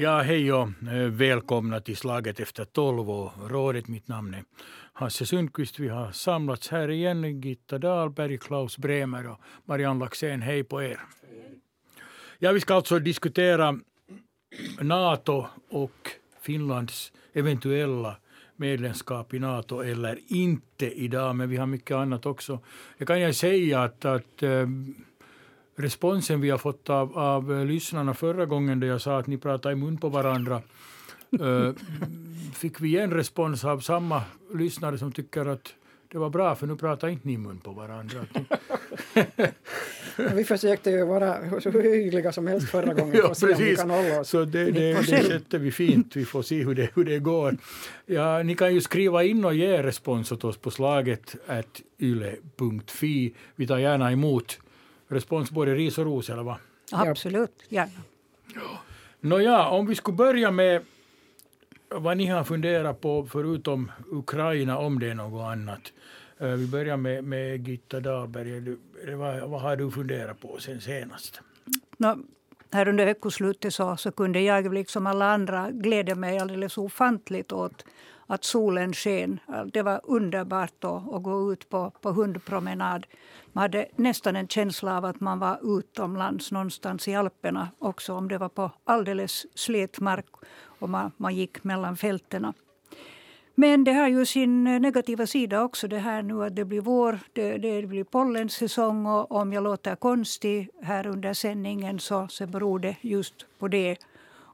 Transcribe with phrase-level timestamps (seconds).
[0.00, 3.88] Ja, hej och eh, välkomna till Slaget efter tolv och rådet.
[3.88, 4.44] Mitt namn är
[4.92, 5.78] Hasse Sundqvist.
[5.78, 7.40] Vi har samlats här igen.
[7.40, 10.42] Gitta Dahlberg, Klaus Bremer och Marianne Laxén.
[10.42, 11.00] Hej på er.
[12.38, 13.78] Ja, vi ska alltså diskutera
[14.80, 18.16] Nato och Finlands eventuella
[18.56, 22.58] medlemskap i Nato eller inte idag, men vi har mycket annat också.
[22.98, 24.66] Jag kan ju säga att, att eh,
[25.80, 29.70] responsen vi har fått av, av lyssnarna förra gången då jag sa att ni pratar
[29.70, 30.62] i mun på varandra
[31.40, 31.72] uh,
[32.54, 34.22] fick vi en respons av samma
[34.54, 35.74] lyssnare som tycker att
[36.12, 38.20] det var bra för nu pratar inte ni mun på varandra.
[40.34, 43.60] vi försökte ju vara så hyggliga som helst förra gången ja, se precis.
[43.60, 44.28] om vi kan hålla oss.
[44.28, 46.16] Så det, det, det sätter vi fint.
[46.16, 47.56] Vi får se hur det, hur det går.
[48.06, 51.36] Ja, ni kan ju skriva in och ge respons åt oss på slaget
[51.98, 53.34] yle.fi.
[53.56, 54.58] Vi tar gärna emot
[55.10, 56.56] respons både ris och ros, eller vad?
[56.92, 57.90] Absolut, gärna.
[58.54, 58.80] Ja.
[59.20, 60.82] Nåja, om vi skulle börja med
[61.88, 65.92] vad ni har funderat på förutom Ukraina, om det är något annat.
[66.38, 68.76] Eh, vi börjar med, med Gitta Dahlberg.
[69.16, 71.40] Vad, vad har du funderat på sen senast?
[71.96, 72.18] No,
[72.72, 77.84] här under veckoslutet så, så kunde jag liksom alla andra glädja mig alldeles ofantligt åt
[78.30, 79.40] att solen sken.
[79.72, 83.06] Det var underbart att, att gå ut på, på hundpromenad.
[83.52, 88.28] Man hade nästan en känsla av att man var utomlands någonstans i Alperna också om
[88.28, 90.26] det var på alldeles slet mark
[90.62, 92.54] och man, man gick mellan fältena.
[93.54, 97.18] Men det har ju sin negativa sida också det här nu att det blir vår,
[97.32, 102.78] det, det blir pollensäsong och om jag låter konstig här under sändningen så, så beror
[102.78, 103.96] det just på det.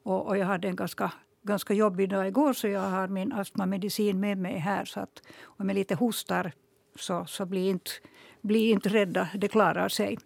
[0.03, 1.13] Och, och jag hade en ganska
[1.47, 4.85] ganska jobbig dag igår så jag har min astmamedicin med mig här.
[4.85, 6.53] Så att om jag lite hostar
[6.99, 7.91] så, så bli, inte,
[8.41, 10.19] bli inte rädda, det klarar sig.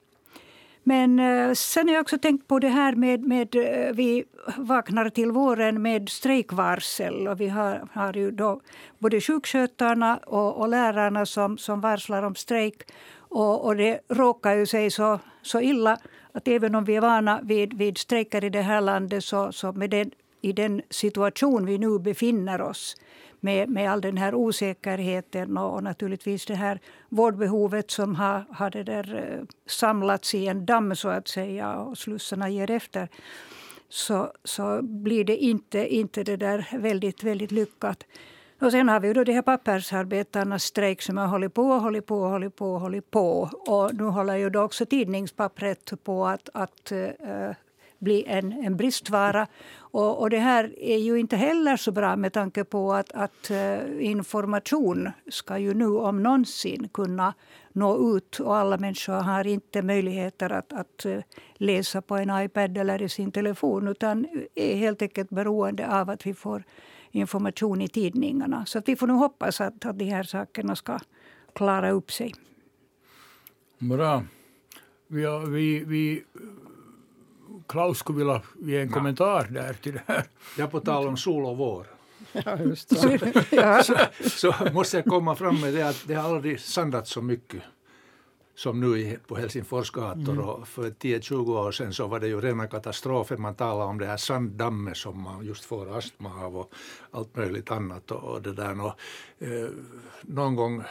[0.82, 4.24] Men eh, sen har jag också tänkt på det här med, med eh, vi
[4.56, 7.28] vaknar till våren med strejkvarsel.
[7.28, 8.60] Och vi har, har ju då
[8.98, 12.82] både sjukskötarna och, och lärarna som, som varslar om strejk.
[13.12, 15.98] Och, och det råkar ju sig så, så illa
[16.32, 19.72] att även om vi är vana vid, vid strejker i det här landet så, så
[19.72, 22.96] med den i den situation vi nu befinner oss
[23.40, 28.70] med, med all den här osäkerheten och, och naturligtvis det här vårdbehovet som har, har
[28.70, 33.08] det där, eh, samlats i en damm så att säga och slussarna ger efter
[33.88, 38.04] så, så blir det inte, inte det där väldigt, väldigt lyckat.
[38.60, 42.06] Och sen har vi då de här pappersarbetarnas strejk som har hållit på och hållit
[42.06, 43.50] på och hållit på och hållit på.
[43.66, 47.50] Och nu håller ju då också tidningspappret på att, att äh,
[48.00, 49.46] bli en, en bristvara.
[49.76, 53.50] Och, och, det här är ju inte heller så bra med tanke på att, att
[53.50, 57.34] eh, information ska ju nu om någonsin kunna
[57.72, 61.20] nå ut och alla människor har inte möjligheter att, att eh,
[61.54, 66.26] läsa på en iPad eller i sin telefon utan är helt enkelt beroende av att
[66.26, 66.64] vi får
[67.10, 68.66] information i tidningarna.
[68.66, 70.98] Så vi får nu hoppas att, att de här sakerna ska
[71.52, 72.34] klara upp sig.
[73.78, 74.24] Bra.
[75.06, 76.22] Vi, vi, vi
[77.68, 78.94] Klaus skulle vilja ge en ja.
[78.94, 80.24] kommentar där till det här.
[80.58, 81.86] Ja, på tal om sol och vår.
[82.32, 83.18] Ja, just så.
[83.82, 83.96] så,
[84.28, 87.62] så måste jag komma fram med det att det har aldrig sandat så mycket
[88.60, 90.32] som nu på Helsingfors gator.
[90.32, 90.44] Mm.
[90.44, 93.40] Och för 10-20 år sedan så var det ju rena katastrofen.
[93.40, 96.72] Man talade om det här sanddammet som man just får astma av och
[97.10, 98.10] allt möjligt annat.
[98.10, 98.80] Och, och det där.
[98.80, 98.94] Och,
[99.38, 99.70] eh,
[100.22, 100.82] någon gång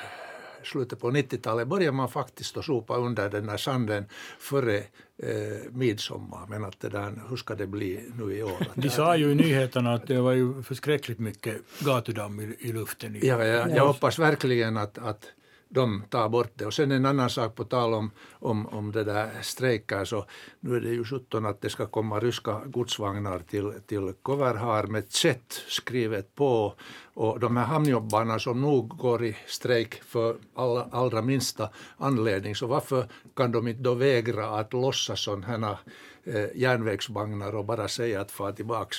[0.64, 4.06] slutet på 90-talet började man faktiskt att sopa under den där sanden
[4.40, 6.46] före eh, midsommar.
[6.50, 8.68] Men att det där, hur ska det bli nu i år?
[8.76, 13.16] De sa ju i nyheterna att det var ju förskräckligt mycket gatudamm i, i luften.
[13.16, 15.26] I ja, jag, jag hoppas verkligen att, att
[15.70, 16.66] de tar bort det.
[16.66, 20.26] Och sen en annan sak på tal om, om, om det där strejkar så
[20.60, 25.12] nu är det ju 17 att det ska komma ryska godsvagnar till, till Koverhar med
[25.12, 26.74] Z skrivet på
[27.14, 32.68] och de här hamnjobbarna som nog går i strejk för alla, allra minsta anledning så
[32.68, 35.78] varför kan de inte då vägra att lossa sådana här
[36.24, 38.98] eh, järnvägsvagnar och bara säga att fara tillbaks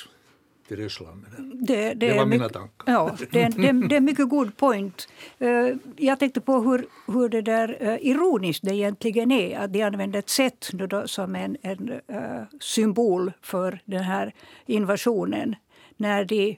[0.71, 1.25] till Ryssland.
[1.53, 2.93] Det, det, det var mina tankar.
[2.93, 5.07] Ja, det, det, det är en mycket god point.
[5.39, 9.83] Eh, jag tänkte på hur, hur det där uh, ironiskt det egentligen är att de
[9.83, 14.33] använder ett sätt nu då, som en, en uh, symbol för den här
[14.65, 15.55] invasionen.
[15.97, 16.57] När de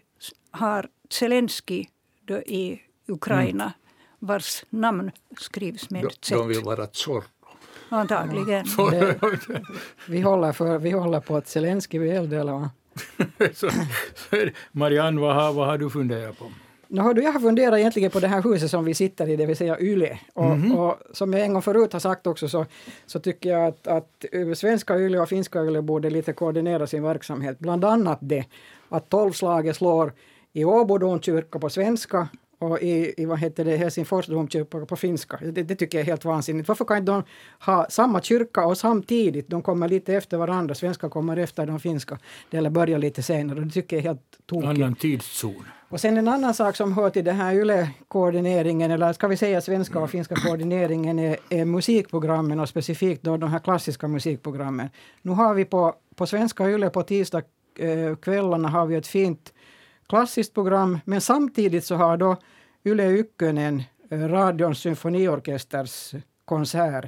[0.51, 1.85] har Zelensky
[2.45, 3.73] i Ukraina mm.
[4.19, 6.35] vars namn skrivs med ett Z.
[6.35, 7.23] De vill vara Zorro.
[7.89, 8.65] Antagligen.
[8.91, 9.19] Det,
[10.07, 12.71] vi, håller för, vi håller på att Zelensky vill det,
[13.39, 13.55] vad?
[13.55, 13.69] så,
[14.71, 16.45] Marianne, vad har, vad har du funderat på?
[16.87, 19.57] Du, jag har funderat egentligen på det här huset som vi sitter i, det vill
[19.57, 20.19] säga YLE.
[20.33, 20.75] Och, mm -hmm.
[20.75, 22.65] och som jag en gång förut har sagt också så,
[23.05, 24.25] så tycker jag att, att
[24.55, 27.59] svenska YLE och finska YLE borde lite koordinera sin verksamhet.
[27.59, 28.45] Bland annat det
[28.89, 30.13] att tolvslaget slår
[30.53, 32.27] i Åbo domkyrka på svenska
[32.63, 35.39] och i, i vad heter det, Helsingfors domkyrka på finska.
[35.41, 36.67] Det, det, tycker jag är helt vansinnigt.
[36.67, 37.23] Varför kan inte de
[37.59, 42.19] ha samma kyrka och samtidigt, de kommer lite efter varandra, svenska kommer efter de finska,
[42.51, 43.59] eller börjar lite senare.
[43.59, 44.69] Det tycker jag är helt tokigt.
[44.69, 45.65] Annan tidszon.
[45.93, 49.61] Och sen en annan sak som hör till den här YLE-koordineringen, eller ska vi säga
[49.61, 54.89] svenska och finska koordineringen, är, är musikprogrammen och specifikt då de här klassiska musikprogrammen.
[55.21, 59.53] Nu har vi på, på svenska YLE på tisdagskvällarna har vi ett fint
[60.09, 62.37] klassiskt program, men samtidigt så har då
[62.85, 66.13] Yle Ykkönen eh, Radions symfoniorkesters
[66.45, 67.05] konsert.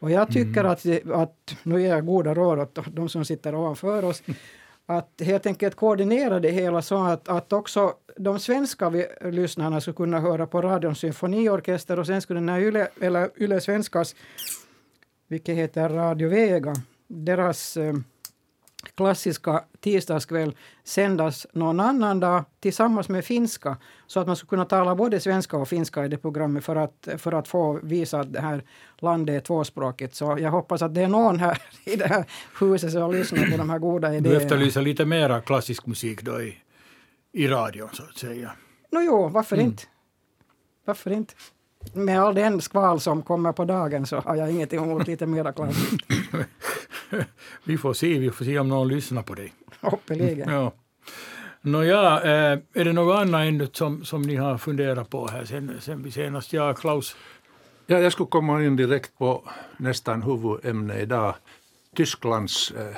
[0.00, 0.72] Och jag tycker mm.
[0.72, 4.22] att, att, nu ger jag goda råd åt de som sitter ovanför oss,
[4.86, 9.94] att helt enkelt koordinera det hela så att, att också de svenska vi, lyssnarna skulle
[9.94, 14.14] kunna höra på Radions symfoniorkester och sen skulle den här Yle, eller Yle Svenskas,
[15.28, 16.74] vilket heter Radio Vega,
[17.06, 17.94] deras eh,
[18.96, 23.76] klassiska tisdagskväll sändas någon annan dag tillsammans med finska
[24.06, 27.08] så att man skulle kunna tala både svenska och finska i det programmet för att,
[27.16, 28.64] för att få visa att det här
[28.98, 30.14] landet är tvåspråkigt.
[30.14, 32.24] Så jag hoppas att det är någon här i det här
[32.60, 34.38] huset som lyssnar på de här goda idéerna.
[34.38, 36.56] Du efterlyser lite mera klassisk musik då i,
[37.32, 38.52] i radion så att säga?
[38.92, 39.66] No, jo, varför mm.
[39.66, 39.82] inte?
[40.84, 41.34] Varför inte?
[41.92, 45.52] Med all den skval som kommer på dagen så har jag inget emot lite mera
[45.52, 45.94] klassiskt.
[47.64, 49.52] vi får se, vi får se om någon lyssnar på dig.
[49.80, 50.52] Hoppeligen.
[50.52, 50.72] Ja.
[51.60, 55.72] Nåja, eh, är det något annat ännu som, som ni har funderat på här sen,
[55.80, 56.52] sen vi senast?
[56.52, 57.16] Ja, Klaus?
[57.86, 59.42] Ja, jag skulle komma in direkt på
[59.76, 61.34] nästan huvudämne idag.
[61.96, 62.96] Tysklands eh,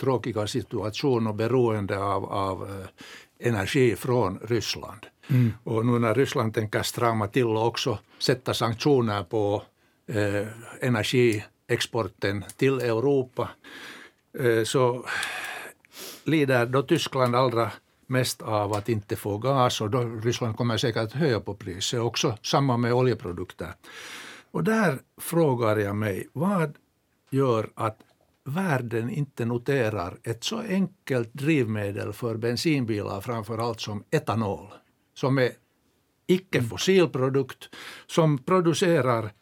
[0.00, 5.06] tråkiga situation och beroende av, av eh, energi från Ryssland.
[5.30, 5.52] Mm.
[5.64, 9.62] Och nu när Ryssland tänker strama till och också sätta sanktioner på
[10.06, 10.46] eh,
[10.80, 13.50] energiexporten till Europa
[14.38, 15.06] eh, så
[16.24, 17.70] lider då Tyskland allra
[18.06, 22.00] mest av att inte få gas och då Ryssland kommer säkert att höja på priset.
[22.00, 23.74] Också samma med oljeprodukter.
[24.50, 26.74] Och där frågar jag mig, vad
[27.30, 27.98] gör att
[28.44, 34.66] världen inte noterar ett så enkelt drivmedel för bensinbilar framför allt som etanol,
[35.14, 35.50] som är
[36.26, 37.68] icke-fossilprodukt,
[38.06, 39.32] som producerar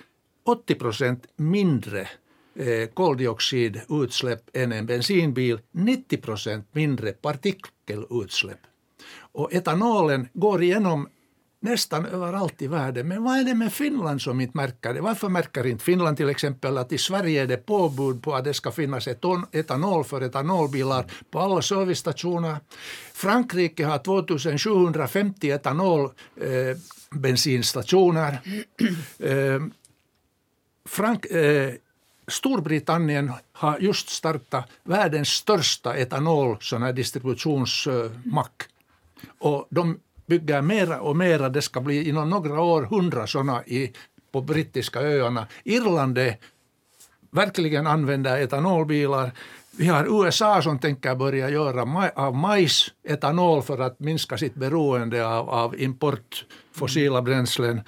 [0.44, 2.08] 80 procent mindre
[2.54, 8.60] eh, koldioxidutsläpp än en bensinbil, 90 procent mindre partikelutsläpp.
[9.14, 11.08] Och etanolen går igenom
[11.62, 13.08] nästan överallt i världen.
[13.08, 15.00] Men vad är det med Finland som inte märker det?
[15.00, 18.54] Varför märker inte Finland till exempel att i Sverige är det påbud på att det
[18.54, 19.08] ska finnas
[19.52, 22.56] etanol för etanolbilar på alla servicestationer.
[23.12, 26.04] Frankrike har 2750 etanol
[26.36, 26.76] eh,
[27.10, 28.38] bensinstationer.
[29.18, 29.60] Eh,
[30.88, 31.72] Frank, eh,
[32.28, 36.56] Storbritannien har just startat världens största etanol
[36.94, 38.62] distributionsmack.
[39.38, 39.98] Och de
[40.32, 41.48] bygger mera och mera.
[41.48, 43.92] Det ska bli inom några år hundra sådana i,
[44.32, 45.46] på brittiska öarna.
[45.64, 46.18] Irland
[47.30, 49.32] verkligen använder etanolbilar.
[49.78, 51.82] Vi har USA som tänker börja göra
[52.14, 57.80] av majs etanol för att minska sitt beroende av, av import fossila bränslen.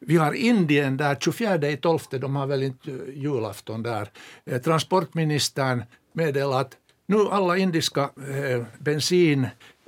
[0.00, 4.08] Vi har Indien där 24 i 12, de har väl inte julafton där.
[4.46, 8.64] Eh, transportministern meddelar att nu alla indiska eh,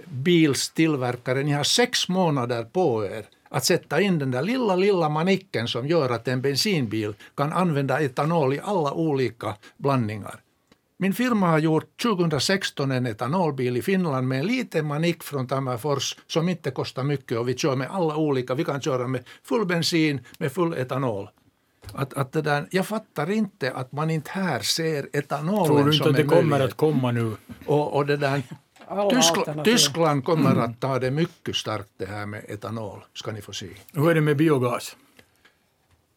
[0.07, 5.69] bensinbilstillverkare, ni har sex månader på er att sätta in den där lilla, lilla manicken
[5.69, 10.41] som gör att en bensinbil kan använda etanol i alla olika blandningar.
[10.97, 16.17] Min firma har gjort 2016 en etanolbil i Finland med en liten manik från Tammerfors
[16.27, 18.55] som inte kostar mycket och vi kör med alla olika.
[18.55, 21.29] Vi kan köra med full bensin, med full etanol.
[21.93, 25.85] Att, att det där, jag fattar inte att man inte här ser etanolen Tror du
[25.85, 26.71] inte som att det kommer möjlighet.
[26.71, 27.37] att komma nu?
[27.67, 28.43] Och, och det där,
[29.11, 30.65] Tyskland, Tyskland kommer mm.
[30.65, 33.69] att ta det mycket starkt det här med etanol, ska ni få se.
[33.93, 34.97] Hur är det med biogas?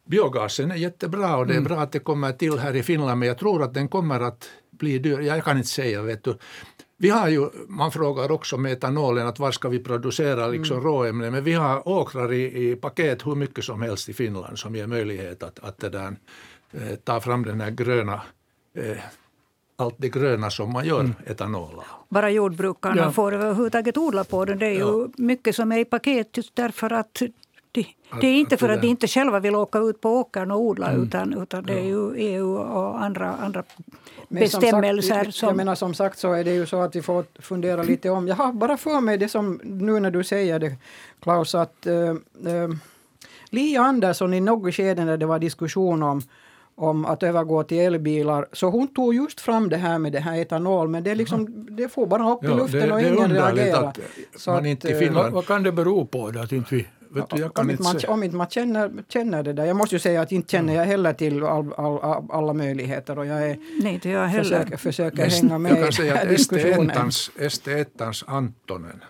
[0.04, 1.68] Biogasen är jättebra och det är mm.
[1.68, 4.50] bra att det kommer till här i Finland men jag tror att den kommer att
[4.70, 5.20] bli dyr.
[5.20, 6.02] Jag kan inte säga.
[6.02, 6.38] Vet du.
[6.96, 10.88] Vi har ju, man frågar också med etanolen att var ska vi producera liksom mm.
[10.88, 14.76] råämnen men vi har åkrar i, i paket hur mycket som helst i Finland som
[14.76, 16.16] ger möjlighet att, att det där,
[16.72, 18.22] eh, ta fram den här gröna
[18.74, 18.96] eh,
[19.80, 21.14] allt det gröna som man gör mm.
[21.26, 21.84] etanol av.
[22.08, 23.12] Bara jordbrukarna ja.
[23.12, 24.58] får överhuvudtaget odla på den.
[24.58, 25.08] Det är ju ja.
[25.16, 27.22] mycket som är i paket just därför att
[27.72, 27.86] det,
[28.20, 30.92] det är inte för att de inte själva vill åka ut på åkern och odla
[30.92, 33.62] utan, utan det är ju EU och andra, andra
[34.28, 35.46] Men som bestämmelser Sagt, som...
[35.46, 38.28] Jag menar som sagt så är det ju så att vi får fundera lite om.
[38.28, 40.76] Jag har bara för mig det som nu när du säger det
[41.20, 41.92] Klaus att uh,
[42.52, 42.74] uh,
[43.50, 46.22] Lia Andersson i något skede när det var diskussion om
[46.78, 48.46] om att övergå till elbilar.
[48.52, 51.66] Så hon tog just fram det här med det här etanol men det, är liksom,
[51.76, 53.84] det får bara upp i Ja, luften det, och det ingen reagerar.
[53.84, 53.98] att
[54.36, 56.74] Så man att, inte i eh, Vad, vad kan det bero på då, att inte
[56.74, 56.86] vi...
[57.10, 59.64] Vet du, jag om kan inte inte man, om inte man känner, känner det där.
[59.64, 63.18] Jag måste ju säga att inte känner jag heller till all, all, all, alla möjligheter
[63.18, 64.42] och jag är, Nej, inte jag heller.
[64.44, 66.90] försöker, försöker hänga med jag kan säga att diskussionen.
[66.90, 69.04] ST1-ans, ST1-ans Antonen,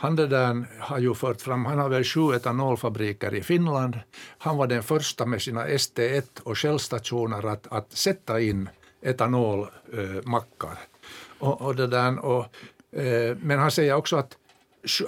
[0.00, 4.00] han där har ju fört fram, han har väl sju etanolfabriker i Finland.
[4.38, 8.68] Han var den första med sina ST1 och Shell-stationer att, att sätta in
[9.02, 10.78] etanolmackar.
[11.38, 12.44] och, och det där, och,
[13.00, 14.36] eh, men han säger också att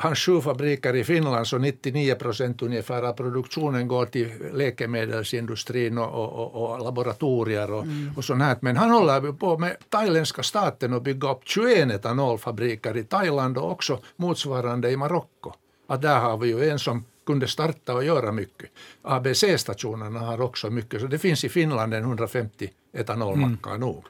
[0.00, 6.33] hans sju fabriker i Finland så 99 procent ungefär av produktionen går till läkemedelsindustrin och,
[6.33, 7.85] och, och, laboratorier och,
[8.17, 8.57] och sånt här.
[8.61, 13.71] Men han håller på med thailändska staten och bygga upp 21 etanolfabriker i Thailand och
[13.71, 15.52] också motsvarande i Marocko.
[15.87, 18.71] Att där har vi ju en som kunde starta och göra mycket.
[19.02, 24.05] ABC-stationerna har också mycket, så det finns i Finland en 150 etanolmackar nog.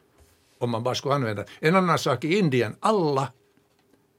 [0.59, 1.45] Om man bara skulle använda.
[1.61, 3.29] En annan sak i Indien, alla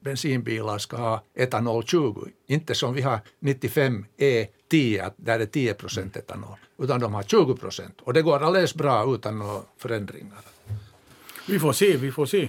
[0.04, 2.28] bensinbilar ska ha etanol 20.
[2.46, 6.58] Inte som vi har 95 E10, att där är 10 procent etanol.
[6.78, 8.00] Utan de har 20 procent.
[8.02, 10.38] Och det går alldeles bra utan några förändringar.
[11.48, 12.48] Vi får se, vi får se.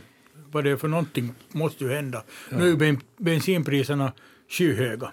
[0.51, 2.23] Vad det är för någonting måste ju hända.
[2.49, 4.13] Nu är ben, bensinpriserna
[4.49, 5.11] skyhöga.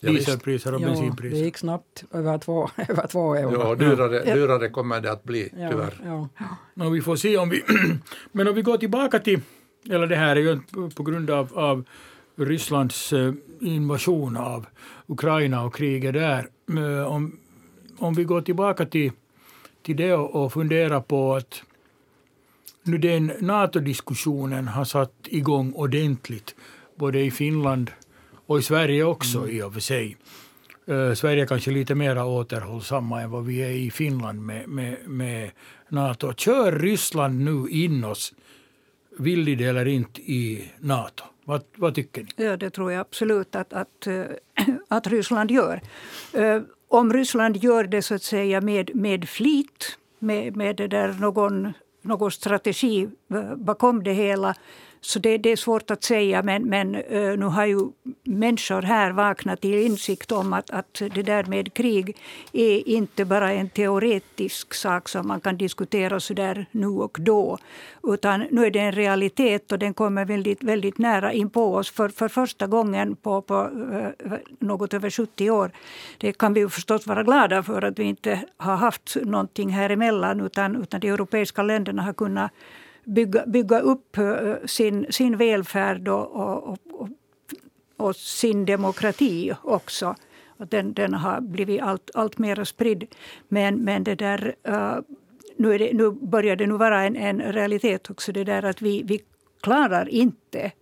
[0.00, 0.10] Ja.
[0.10, 1.36] Dieselpriser och Ja, det bensinpriser.
[1.44, 3.52] gick snabbt över två, över två euro.
[3.60, 6.00] Ja, dyrare, dyrare kommer det att bli, Ja, tyvärr.
[6.04, 6.28] ja.
[6.74, 7.64] No, vi får se om vi...
[8.32, 9.40] Men om vi går tillbaka till...
[9.90, 11.84] Eller det här är ju på grund av, av
[12.36, 14.66] Rysslands eh, invasion av
[15.06, 16.48] Ukraina och kriget där.
[16.66, 17.38] Men Om,
[17.98, 19.12] om vi går tillbaka till,
[19.82, 21.62] till det och, funderar på att
[22.82, 26.54] nu den NATO-diskussionen har satt igång ordentligt,
[26.96, 27.90] både i Finland
[28.46, 30.16] och i Sverige också i och för sig.
[30.86, 35.50] Eh, Sverige kanske lite mer återhållsamma än vad vi är i Finland med, med, med
[35.88, 36.32] NATO.
[36.32, 38.34] Kör Ryssland nu in oss,
[39.18, 41.24] vill det eller inte, i NATO?
[41.44, 42.44] Vad, vad tycker ni?
[42.44, 44.24] Ja, det tror jag absolut att, att, eh,
[44.88, 45.80] att Ryssland gör.
[46.32, 51.12] Eh, om Ryssland gör det så att säga med, med flit, med, med det där
[51.20, 54.54] någon, någon strategi eh, bakom det hela,
[55.06, 56.42] så det, det är svårt att säga.
[56.42, 57.80] Men, men eh, nu har ju
[58.24, 62.16] människor här vaknat till insikt om att, att det där med krig
[62.52, 67.58] är inte bara en teoretisk sak som man kan diskutera så där nu och då.
[68.02, 71.90] Utan nu är det en realitet och den kommer väldigt, väldigt nära in på oss
[71.90, 73.70] för, för första gången på, på
[74.24, 75.70] eh, något över 70 år.
[76.18, 79.90] Det kan vi ju förstås vara glada för att vi inte har haft någonting här
[79.90, 82.50] emellan utan, utan de europeiska länderna har kunnat
[83.06, 87.08] bygga, bygga upp eh, sin, sin välfärd och, och, och,
[87.96, 90.14] och, sin demokrati också.
[90.58, 93.14] Den, den har blivit allt, allt mer spridd.
[93.48, 94.98] Men, men det där, eh,
[95.56, 98.82] nu, är det, nu börjar det nu vara en, en realitet också det där att
[98.82, 99.20] vi, vi
[99.60, 100.72] klarar inte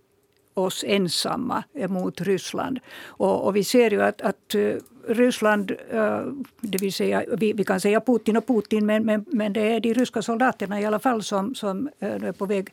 [0.55, 2.79] oss ensamma mot Ryssland.
[3.05, 4.75] Och, och vi ser ju att, att eh,
[5.07, 6.21] Ryssland, eh,
[6.61, 9.79] det vill säga, vi, vi kan säga Putin och Putin, men, men, men det är
[9.79, 12.69] de ryska soldaterna i alla fall som, som eh, är på väg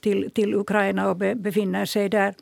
[0.00, 2.34] till, till Ukraina och be, befinner sig där.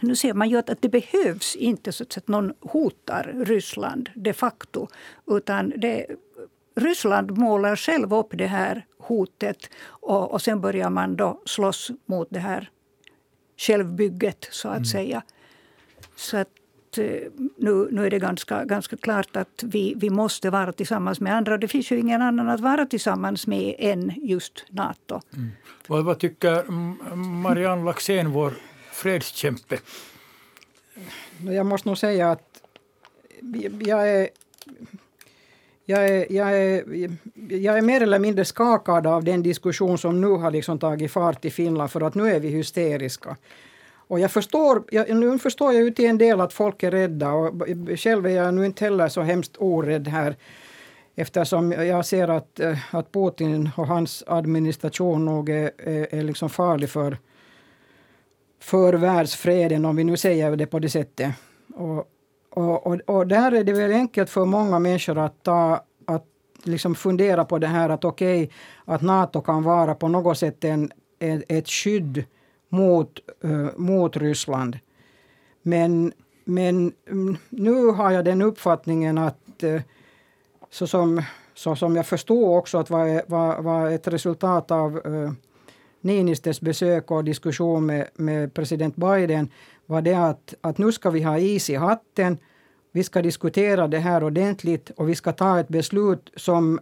[0.00, 4.10] Nu ser man ju att, att det behövs inte så att att någon hotar Ryssland
[4.14, 4.88] de facto.
[5.26, 6.06] Utan det,
[6.74, 12.28] Ryssland målar själv upp det här hotet och, och sen börjar man då slåss mot
[12.30, 12.70] det här
[13.62, 15.22] självbygget, så att säga.
[16.16, 16.48] Så att
[16.98, 17.04] eh,
[17.56, 21.52] nu, nu är det ganska, ganska klart att vi, vi måste vara tillsammans med andra.
[21.54, 25.20] Och det finns ju ingen annan att vara tillsammans med än just Nato.
[25.86, 26.98] Vad, vad tycker mm,
[27.42, 28.52] Marianne Laxén, vår
[28.92, 29.78] fredskämpe?
[31.38, 32.62] Jag måste nog säga att
[33.80, 34.28] jag är,
[35.84, 36.84] jag är, jag är,
[37.48, 41.44] jag är mer eller mindre skakad av den diskussion som nu har liksom tagit fart
[41.44, 43.36] i Finland för att nu är vi hysteriska.
[43.94, 47.32] Och jag förstår, jag, nu förstår jag ju till en del att folk är rädda
[47.32, 47.52] och
[47.96, 50.36] själv är jag nu inte heller så hemskt orädd här
[51.14, 56.50] eftersom jag ser att, eh, att Putin och hans administration nog är, är, är liksom
[56.50, 57.18] farlig för,
[58.60, 61.34] för världsfreden, om vi nu säger det på det sättet.
[61.74, 62.11] Och,
[62.52, 66.26] och, och, och där är det väl enkelt för många människor att ta att
[66.62, 68.50] liksom fundera på det här att okej,
[68.84, 72.24] att Nato kan vara på något sätt en, ett, ett skydd
[72.68, 74.78] mot, uh, mot Ryssland.
[75.62, 76.12] Men
[76.44, 79.80] men mm, nu har jag den uppfattningen att uh,
[80.70, 81.22] så som,
[81.54, 85.32] så som jag förstår också att vad, vad, vad ett resultat av eh, uh,
[86.00, 89.50] Niinistös besök och diskussion med, med president Biden
[89.86, 92.38] var det att, att nu ska vi ha is i hatten.
[92.92, 96.80] Vi ska diskutera det här ordentligt och vi ska ta ett beslut som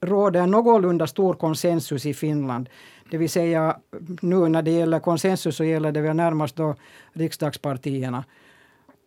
[0.00, 2.68] råder någorlunda stor konsensus i Finland.
[3.10, 3.76] Det vill säga
[4.20, 6.74] nu när det gäller konsensus så gäller det väl närmast då
[7.12, 8.24] riksdagspartierna.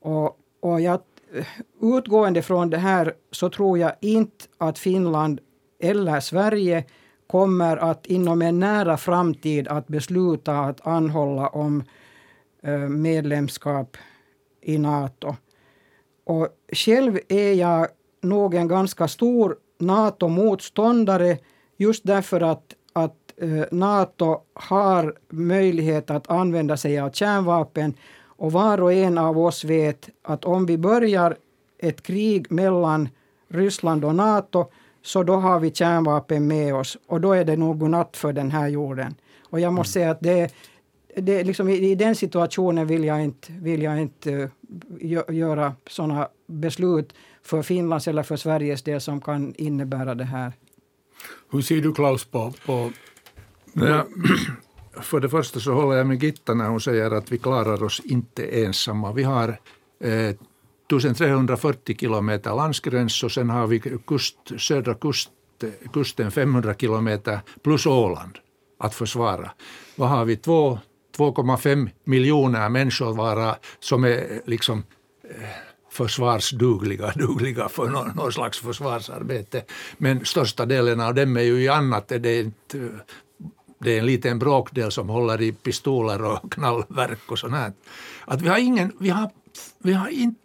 [0.01, 0.99] Och, och jag,
[1.81, 5.39] utgående från det här så tror jag inte att Finland
[5.79, 6.83] eller Sverige
[7.27, 11.83] kommer att inom en nära framtid att besluta att anhålla om
[12.89, 13.97] medlemskap
[14.61, 15.35] i Nato.
[16.23, 17.87] Och själv är jag
[18.21, 21.37] nog en ganska stor NATO-motståndare
[21.77, 22.63] just därför att,
[22.93, 29.39] att eh, Nato har möjlighet att använda sig av kärnvapen och var och en av
[29.39, 31.37] oss vet att om vi börjar
[31.79, 33.09] ett krig mellan
[33.47, 34.65] Ryssland och Nato
[35.01, 38.51] så då har vi kärnvapen med oss och då är det nog natt för den
[38.51, 39.15] här jorden.
[39.49, 40.05] Och jag måste mm.
[40.05, 40.53] säga att det,
[41.15, 44.49] det liksom i, i, den situationen vill jag inte, vill jag inte
[45.01, 47.13] uh, göra sådana beslut
[47.43, 50.53] för Finlands eller för Sveriges del som kan innebära det här.
[51.51, 52.91] Hur ser du Klaus på, på
[53.73, 54.05] ja,
[55.01, 58.01] för det första så håller jag med Gitta när hon säger att vi klarar oss
[58.05, 59.13] inte ensamma.
[59.13, 59.59] Vi har
[59.99, 60.35] eh,
[60.97, 65.29] 1340 kilometer landsgräns och sen har vi kust, södra kust,
[65.93, 68.37] kusten 500 kilometer plus Åland
[68.77, 69.51] att försvara.
[69.95, 70.37] Vad har vi?
[71.17, 74.83] 2,5 miljoner människor vara, som är liksom
[75.23, 75.49] eh,
[75.91, 79.63] försvarsdugliga, dugliga för någon, någon slags försvarsarbete.
[79.97, 82.07] Men största delen av dem är ju i annat.
[82.07, 82.89] Det är, inte,
[83.79, 87.73] det är en liten bråkdel som håller i pistoler och knallverk och sånt här.
[88.25, 89.29] Att vi har ingen, vi har,
[89.77, 90.39] vi har inte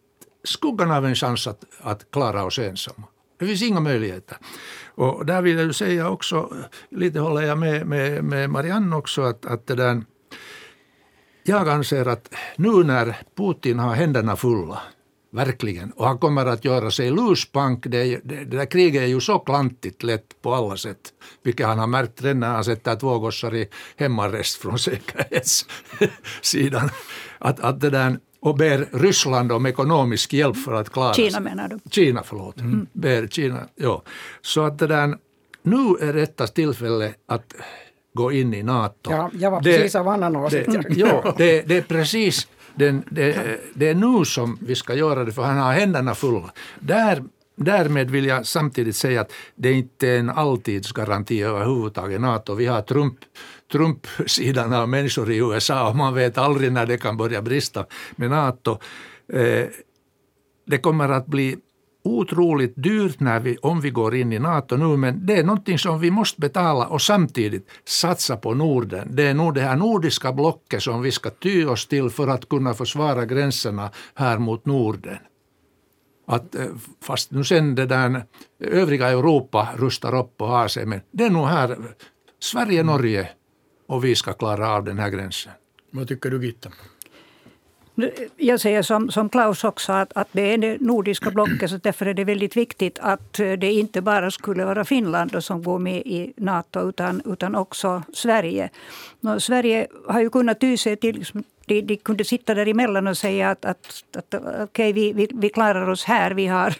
[0.44, 3.06] skuggan av en chans att, att klara oss ensamma.
[3.38, 4.38] Det finns inga möjligheter.
[4.94, 6.54] Och där vill jag säga också,
[6.90, 10.02] lite håller jag med, med, med Marianne också, att, att det där,
[11.48, 14.82] jag anser att nu när Putin har händerna fulla
[15.36, 15.90] Verkligen.
[15.90, 17.86] Och han kommer att göra sig luspank.
[17.86, 21.12] Det, det, det där kriget är ju så klantigt lätt på alla sätt.
[21.42, 26.90] Vilket han har märkt redan när han sätter två gossar i hemarrest från säkerhetssidan.
[27.38, 31.68] Att, att det där, och ber Ryssland om ekonomisk hjälp för att klara Kina menar
[31.68, 31.78] du?
[31.90, 32.60] Kina, förlåt.
[32.60, 32.86] Mm.
[32.92, 34.02] Ber Kina, ja.
[34.40, 35.18] Så att det där,
[35.62, 37.54] nu är rätta tillfälle att
[38.16, 39.10] gå in i NATO.
[39.10, 40.68] Ja, jag var precis det, av annan åsikt.
[40.88, 45.32] Ja, det, det är precis den, det, det är nu som vi ska göra det,
[45.32, 46.52] för han har händerna fulla.
[46.80, 47.24] Där,
[47.56, 52.54] därmed vill jag samtidigt säga att det inte är en alltidsgaranti överhuvudtaget NATO.
[52.54, 53.18] Vi har Trump,
[53.72, 58.30] Trump-sidan av människor i USA och man vet aldrig när det kan börja brista med
[58.30, 58.78] NATO.
[59.32, 59.66] Eh,
[60.66, 61.56] det kommer att bli
[62.06, 65.78] otroligt dyrt när vi, om vi går in i NATO nu, men det är någonting
[65.78, 69.08] som vi måste betala och samtidigt satsa på Norden.
[69.10, 72.48] Det är nog det här nordiska blocket som vi ska ty oss till för att
[72.48, 75.18] kunna försvara gränserna här mot Norden.
[76.26, 76.66] Att, eh,
[77.02, 78.24] fast nu sen det där
[78.60, 81.76] övriga Europa rustar upp och har sig, men det är nog här
[82.40, 83.28] Sverige, Norge
[83.88, 85.52] och vi ska klara av den här gränsen.
[85.90, 86.70] Vad tycker du Gitta?
[88.36, 92.06] Jag säger som, som Klaus också att, att det är det nordiska blocket så därför
[92.06, 96.02] är det väldigt viktigt att eh, det inte bara skulle vara Finland som går med
[96.06, 98.70] i Nato utan, utan också Sverige.
[99.20, 103.18] Och Sverige har ju kunnat ty sig till liksom, de, de kunde sitta däremellan och
[103.18, 106.30] säga att, att, att okay, vi, vi, vi klarar oss här.
[106.30, 106.74] Vi har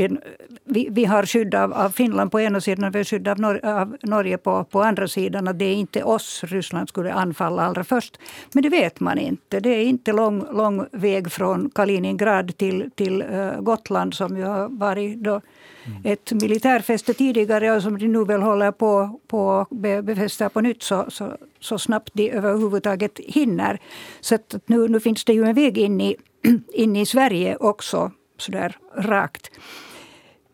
[0.00, 0.20] en,
[0.64, 3.40] vi, vi, har skydd av, av, Finland på ena sidan och vi har skydd av,
[3.40, 5.48] Nor av Norge på, på andra sidan.
[5.48, 8.18] Att det är inte oss Ryssland skulle anfalla allra först.
[8.52, 9.60] Men det vet man inte.
[9.60, 14.68] Det är inte lång, lång väg från Kaliningrad till, till uh, Gotland som ju har
[14.68, 15.40] varit då
[15.84, 16.00] mm.
[16.04, 19.66] ett militärfäste tidigare och som de nu väl håller på, på
[20.02, 23.80] befästa på nytt så, så, så snabbt de överhuvudtaget hinner.
[24.20, 26.16] Så att nu, nu finns det ju en väg in i,
[26.72, 29.50] in i Sverige också, sådär rakt.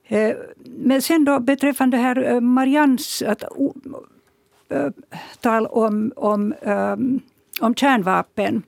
[0.06, 3.42] Eh, men sen då beträffande här eh, Marians att,
[4.68, 4.88] eh,
[5.40, 6.54] tal om, om,
[7.60, 8.62] om kärnvapen.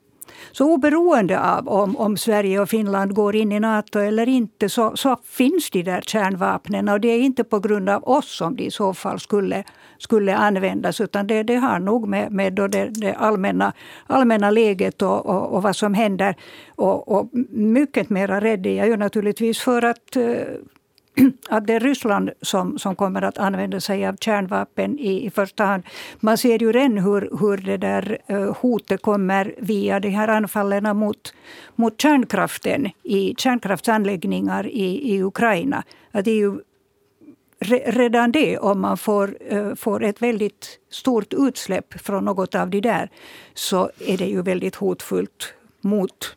[0.53, 4.97] Så oberoende av om, om Sverige och Finland går in i Nato eller inte så,
[4.97, 6.89] så finns de där kärnvapnen.
[6.89, 9.65] Och det är inte på grund av oss som de i så fall skulle,
[9.99, 13.73] skulle användas utan det, det har nog med, med då det, det allmänna,
[14.07, 16.35] allmänna läget och, och, och, vad som händer.
[16.69, 20.17] Och, och mycket mera rädd är jag ju naturligtvis för att
[21.49, 25.65] att det är Ryssland som, som kommer att använda sig av kärnvapen i, i första
[25.65, 25.83] hand.
[26.21, 30.97] Man ser ju redan hur, hur det där eh, hotet kommer via de här anfallen
[30.97, 31.35] mot,
[31.75, 35.83] mot kärnkraften i kärnkraftsanläggningar i, i Ukraina.
[36.13, 36.59] Att det är ju
[37.87, 42.81] redan det, om man får, eh, får ett väldigt stort utsläpp från något av de
[42.81, 43.11] där,
[43.55, 46.37] så är det ju väldigt hotfullt mot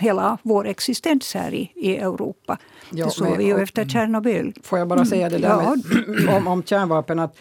[0.00, 2.58] hela vår existens här i, i Europa.
[2.90, 4.52] Ja, det såg vi ju efter Tjernobyl.
[4.62, 5.76] Får jag bara säga det där ja.
[6.06, 7.36] med, om, om kärnvapen, att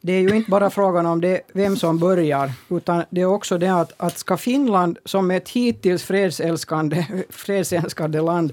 [0.00, 3.58] det är ju inte bara frågan om det, vem som börjar, utan det är också
[3.58, 8.52] det att, att ska Finland, som är ett hittills fredsälskande, fredsälskande land,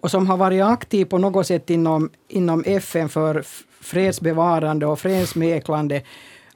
[0.00, 3.44] och som har varit aktiv på något sätt inom, inom FN för
[3.80, 6.02] fredsbevarande och fredsmäklande,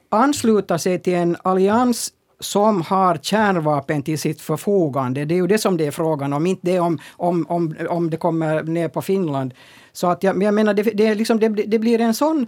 [0.09, 5.25] ansluta sig till en allians som har kärnvapen till sitt förfogande.
[5.25, 8.09] Det är ju det som det är frågan om, inte det om, om, om, om
[8.09, 9.53] det kommer ner på Finland.
[9.93, 12.47] Så att jag, jag menar, det, det, är liksom, det, det blir en sån...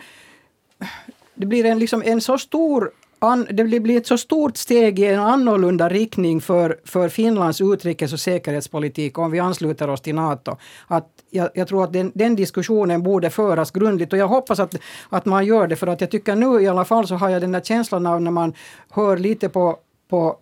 [1.35, 5.05] Det blir en, liksom en så stor an, det blir ett så stort steg i
[5.05, 10.57] en annorlunda riktning för, för Finlands utrikes och säkerhetspolitik om vi ansluter oss till Nato.
[10.87, 14.75] Att jag, jag tror att den, den, diskussionen borde föras grundligt och jag hoppas att,
[15.09, 17.41] att man gör det för att jag tycker nu i alla fall så har jag
[17.41, 18.53] den där känslan av när man
[18.89, 20.37] hör lite på på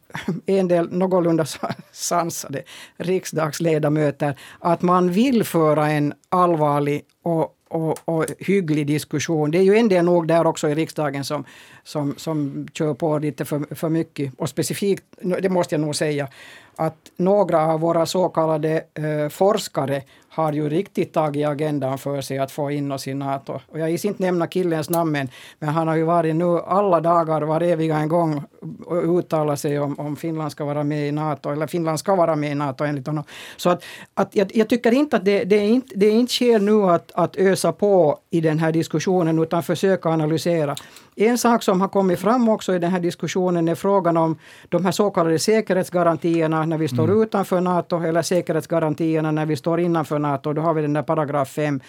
[0.45, 1.45] en del någorlunda
[1.91, 2.63] sansade
[2.97, 9.51] riksdagsledamöter att man vill föra en allvarlig och och, och hygglig diskussion.
[9.51, 11.45] Det är ju en del nog där också i riksdagen som,
[11.83, 14.33] som, som kör på lite för, för mycket.
[14.37, 15.03] Och specifikt,
[15.41, 16.27] det måste jag nog säga,
[16.75, 20.03] att några av våra så kallade eh, forskare
[20.35, 23.59] har ju riktigt tagit agendan för sig att få in oss i Nato.
[23.67, 25.11] Och jag vill inte nämna killens namn
[25.59, 28.43] men han har ju varit nu alla dagar, var eviga en gång
[28.85, 32.35] och uttalat sig om, om Finland ska vara med i Nato, eller Finland ska vara
[32.35, 33.23] med i Nato enligt honom.
[33.57, 36.33] Så att, att jag, jag tycker inte att det, det, är inte, det är inte
[36.33, 40.75] skäl nu att, att ösa på i den här diskussionen utan försöka analysera.
[41.17, 44.37] En sak som har kommit fram också i den här diskussionen är frågan om
[44.69, 47.21] de här så kallade säkerhetsgarantierna när vi står mm.
[47.21, 50.53] utanför Nato eller säkerhetsgarantierna när vi står innanför Nato.
[50.53, 51.79] Då har vi den där paragraf 5.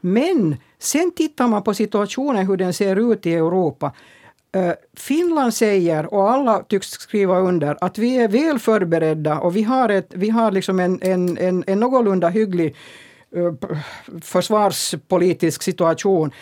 [0.00, 3.92] Men sen tittar man på situationen hur den ser ut i Europa.
[4.56, 9.62] Uh, Finland säger, och alla tycks skriva under, att vi är väl förberedda och vi
[9.62, 12.76] har, ett, vi har liksom en, en, en, en någorlunda hygglig
[13.36, 13.52] uh,
[14.22, 16.32] försvarspolitisk situation.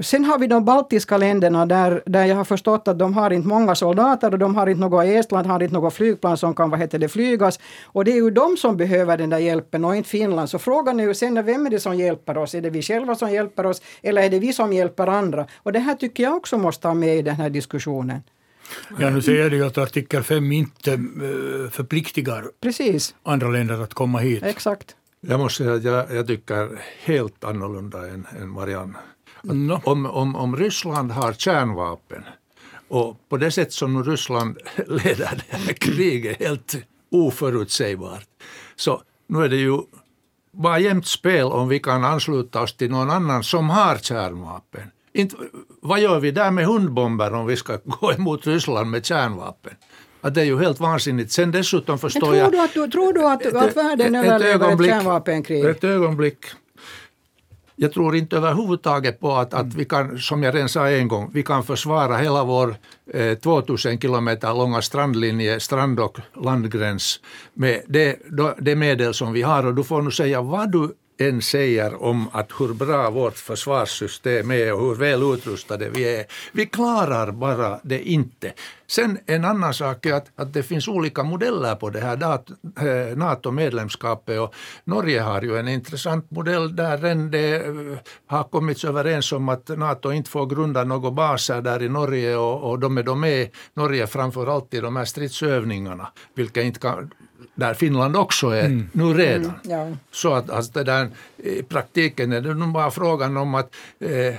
[0.00, 3.48] Sen har vi de baltiska länderna där, där jag har förstått att de har inte
[3.48, 6.80] många soldater och de har inte något, Estland har inte något flygplan som kan vad
[6.80, 7.58] heter det, flygas.
[7.84, 10.50] Och det är ju de som behöver den där hjälpen och inte Finland.
[10.50, 12.54] Så frågan är ju sen vem är det som hjälper oss?
[12.54, 15.46] Är det vi själva som hjälper oss eller är det vi som hjälper andra?
[15.56, 18.20] Och det här tycker jag också måste ha med i den här diskussionen.
[18.98, 20.98] Ja, nu säger du att artikel 5 inte eh,
[21.70, 23.14] förpliktigar Precis.
[23.22, 24.42] andra länder att komma hit.
[24.42, 24.96] Exakt.
[25.20, 28.98] Jag måste säga att jag, jag tycker helt annorlunda än, än Marianne.
[29.42, 29.80] No.
[29.84, 32.24] Om, om, om Ryssland har kärnvapen
[32.88, 36.76] och på det sätt som Ryssland leder det här kriget helt
[37.10, 38.26] oförutsägbart
[38.76, 39.78] så nu är det ju
[40.52, 44.90] bara jämnt spel om vi kan ansluta oss till någon annan som har kärnvapen.
[45.12, 45.36] Inte,
[45.80, 49.72] vad gör vi där med hundbomber om vi ska gå emot Ryssland med kärnvapen?
[50.20, 51.32] Att det är ju helt vansinnigt.
[51.32, 52.52] Sen dessutom förstår Men tror jag...
[52.52, 55.64] Du att, tror du att, ett, att världen överlever ett kärnvapenkrig?
[55.64, 56.44] Ett ögonblick
[57.76, 61.30] jag tror inte överhuvudtaget på att, att vi kan, som jag redan sa en gång,
[61.34, 62.74] vi kan försvara hela vår
[63.14, 67.20] eh, 2000 kilometer långa strandlinje, strand och landgräns
[67.54, 68.18] med det,
[68.58, 69.66] det medel som vi har.
[69.66, 70.94] Och du får nu säga vad du
[71.28, 76.24] än säger om att hur bra vårt försvarssystem är och hur väl utrustade vi är.
[76.52, 78.52] Vi klarar bara det inte.
[78.86, 83.16] Sen en annan sak är att, att det finns olika modeller på det här eh,
[83.16, 84.54] NATO-medlemskapet och
[84.84, 90.12] Norge har ju en intressant modell där det eh, har kommits överens om att NATO
[90.12, 94.06] inte får grunda några baser där i Norge och, och de är då med Norge
[94.06, 97.10] framför allt i de här stridsövningarna, vilka inte kan
[97.62, 98.88] där Finland också är mm.
[98.92, 99.52] nu redan.
[99.64, 99.96] Mm, ja.
[100.10, 104.34] Så att alltså det där, i praktiken är det nog bara frågan om att eh,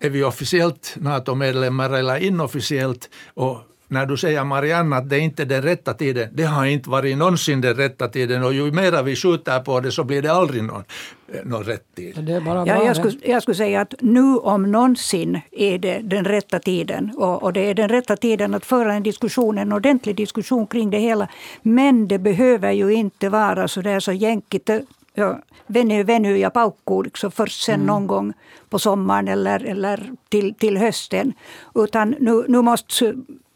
[0.00, 3.58] är vi officiellt NATO-medlemmar eller inofficiellt och
[3.94, 7.18] när du säger Marianne att det inte är den rätta tiden, det har inte varit
[7.18, 10.62] någonsin den rätta tiden och ju mer vi skjuter på det så blir det aldrig
[10.64, 10.84] någon,
[11.32, 12.24] eh, någon rätt tid.
[12.24, 16.58] Det ja, jag, skulle, jag skulle säga att nu om någonsin är det den rätta
[16.58, 20.66] tiden och, och, det är den rätta tiden att föra en diskussion, en ordentlig diskussion
[20.66, 21.28] kring det hela.
[21.62, 24.70] Men det behöver ju inte vara så där så jänkigt
[25.14, 27.86] ja, veny, veny ja paukkuu liksom först sen mm.
[27.86, 28.32] någon gång
[28.68, 31.32] på sommaren eller, eller till, till hösten.
[31.74, 33.14] Utan nu, nu måste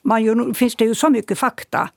[0.09, 1.89] man ju, finns det ju så mycket fakta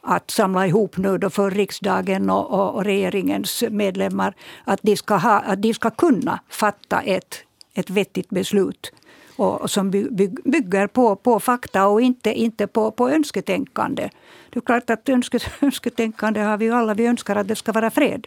[0.00, 4.34] att samla ihop nu då för riksdagen och, och, och regeringens medlemmar.
[4.64, 7.34] Att de ska, ha, att de ska kunna fatta ett,
[7.74, 8.92] ett vettigt beslut
[9.36, 14.10] och, och som by, by, bygger på, på fakta och inte, inte på, på önsketänkande.
[14.50, 16.94] Det är klart att önske, önsketänkande har vi ju alla.
[16.94, 18.26] Vi önskar att det ska vara fred.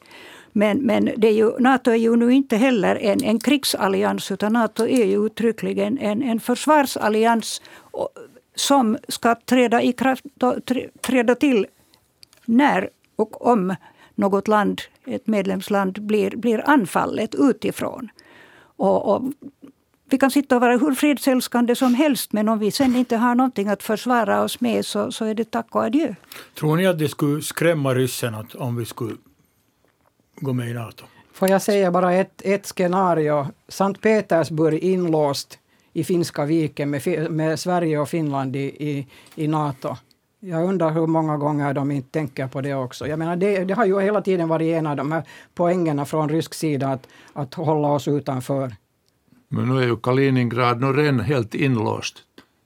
[0.52, 4.54] Men, men det är ju, Nato är ju nu inte heller en, en krigsallians utan
[4.54, 7.62] Nato är ju uttryckligen en, en försvarsallians
[8.60, 10.24] som ska träda, i kraft,
[11.02, 11.67] träda till
[12.45, 13.76] när och om
[14.15, 18.10] något land, ett medlemsland, blir, blir anfallet utifrån.
[18.78, 19.24] Och, och
[20.10, 23.36] vi kan sitta och vara hur fredsälskande som helst men om vi sen inte har
[23.36, 26.15] någonting att försvara oss med så, så är det tack och adjö.
[26.56, 29.15] Tror ni att det skulle skrämma ryssen att om vi skulle
[30.36, 31.06] gå med i Nato?
[31.34, 33.48] Får jag säga bara ett, ett scenario.
[33.67, 35.60] Sankt Petersburg inlåst
[35.99, 39.97] i Finska viken med, med Sverige och Finland i, i, i Nato.
[40.39, 43.07] Jag undrar hur många gånger de inte tänker på det också.
[43.07, 45.23] Jag menar, det, det har ju hela tiden varit en av de här
[45.55, 48.75] poängerna från rysk sida att, att hålla oss utanför.
[49.49, 52.17] Men nu är ju Kaliningrad nu redan helt inlåst.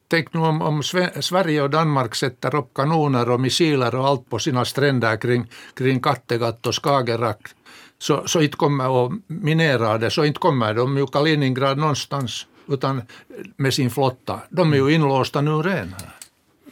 [0.07, 0.83] Tänk nu om, om
[1.21, 5.45] Sverige och Danmark sätter upp kanoner och missiler och allt på sina stränder kring,
[5.77, 7.41] kring Kattegatt och Skagerrak.
[7.97, 13.01] Så, så inte kommer att minera det, så inte kommer de ju Kaliningrad någonstans utan
[13.55, 14.39] med sin flotta.
[14.49, 15.93] De är ju inlåsta nu redan.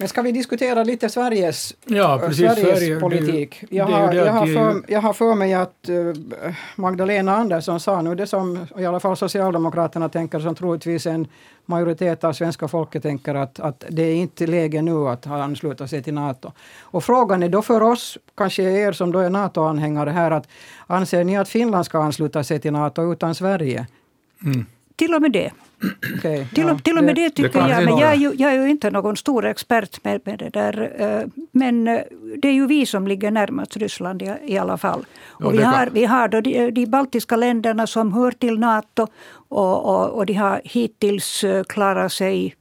[0.02, 3.64] Men ska vi diskutera lite Sveriges, ja, precis, Sveriges Sverige, politik?
[3.70, 6.14] Jag har, jag, har för, jag har för mig att uh,
[6.76, 11.28] Magdalena Andersson sa nu det som i alla fall Socialdemokraterna tänker, som troligtvis en
[11.66, 16.04] majoritet av svenska folket tänker att, att det är inte läge nu att ansluta sig
[16.04, 16.52] till Nato.
[16.82, 20.48] Och frågan är då för oss, kanske er som då är Nato-anhängare här, att
[20.88, 23.88] anser ni att Finland ska ansluta sig till Nato utan Sverige?
[24.44, 24.66] Mm.
[25.02, 25.52] Till och med det.
[26.18, 27.86] Okay, till, ja, till och med det, det tycker det jag.
[27.86, 30.94] Men jag är, ju, jag är ju inte någon stor expert med, med det där.
[30.98, 32.02] Eh, men eh,
[32.38, 35.06] det är ju vi som ligger närmast Ryssland i, i alla fall.
[35.28, 39.08] Och ja, vi, har, vi har då de, de, baltiska länderna som hör till Nato.
[39.50, 42.56] Och, och, och de har hittills eh, klarat sig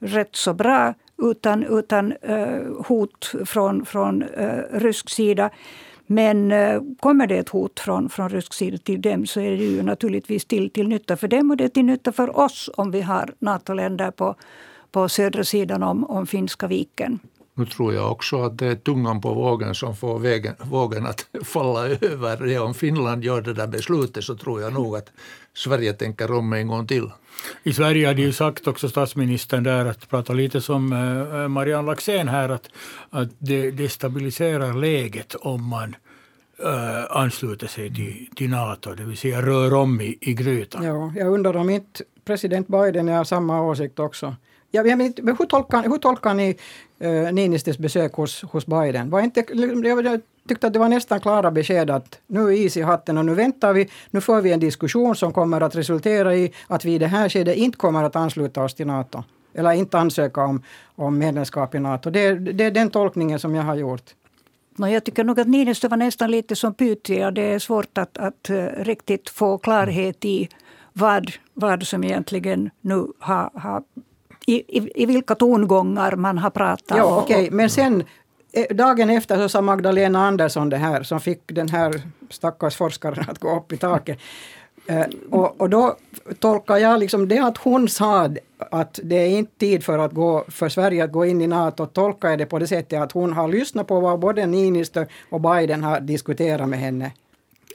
[0.00, 2.14] rätt så bra utan, utan
[2.86, 4.24] hot från, från
[4.72, 5.50] rysk sida.
[6.06, 9.64] Men eh, kommer det ett hot från, från rysk sida till dem så är det
[9.64, 12.90] ju naturligtvis till, till nytta för dem och det är till nytta för oss om
[12.90, 14.34] vi har NATO-länder på,
[14.90, 17.18] på södra sidan om, om Finska viken.
[17.54, 21.26] Nu tror jag också att det är tungan på vågen som får vägen, vågen att
[21.44, 22.46] falla över.
[22.46, 25.10] Ja, om Finland gör det där beslutet så tror jag nog att
[25.54, 27.10] Sverige tänker om en gång till.
[27.64, 31.48] I Sverige har de ju sagt också statsministern där att prata lite som eh, eh,
[31.48, 32.68] Marianne Laxén här att,
[33.10, 35.96] att det destabiliserar läget om man
[36.64, 40.84] äh, ansluter sig till, till Nato, det vill säga rör om i, i grytan.
[40.84, 44.36] Ja, jag undrar om inte president Biden är av samma åsikt också.
[44.70, 46.58] Ja, men hur, tolkar, hur tolkar ni
[47.04, 49.10] uh, Niinistös besök hos, hos Biden?
[49.10, 49.44] Var inte,
[49.84, 53.24] jag tyckte att det var nästan klara besked att nu är is i hatten och
[53.24, 53.90] nu väntar vi.
[54.10, 57.28] Nu får vi en diskussion som kommer att resultera i att vi i det här
[57.28, 59.24] skedet inte kommer att ansluta oss till Nato.
[59.54, 60.62] Eller inte ansöka om,
[60.96, 62.10] om medlemskap i Nato.
[62.10, 64.14] Det, det är den tolkningen som jag har gjort.
[64.76, 67.30] No, jag tycker nog att Niinistö var nästan lite som Pythia.
[67.30, 70.48] Det är svårt att, att uh, riktigt få klarhet i
[70.92, 73.82] vad, vad som egentligen nu har, har
[74.46, 76.98] i, i, i vilka tongångar man har pratat.
[76.98, 77.50] Ja, okej, okay.
[77.50, 78.06] men sen eh,
[78.70, 83.38] dagen efter så sa Magdalena Andersson det här som fick den här stackars forskaren att
[83.38, 84.18] gå upp i taket.
[84.90, 85.96] Uh, och, och då
[86.38, 90.44] tolkar jag liksom det att hon sa att det är inte tid för, att gå,
[90.48, 93.32] för Sverige att gå in i Nato, tolkar jag det på det sättet att hon
[93.32, 97.12] har lyssnat på vad både Niinistö och Biden har diskuterat med henne.